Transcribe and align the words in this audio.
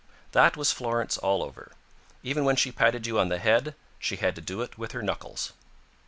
That 0.31 0.57
was 0.57 0.71
Florence 0.71 1.15
all 1.19 1.43
over. 1.43 1.73
Even 2.23 2.43
when 2.43 2.55
she 2.55 2.71
patted 2.71 3.05
you 3.05 3.19
on 3.19 3.29
the 3.29 3.37
head, 3.37 3.75
she 3.99 4.15
had 4.15 4.33
to 4.33 4.41
do 4.41 4.63
it 4.63 4.75
with 4.75 4.93
her 4.93 5.03
knuckles. 5.03 5.53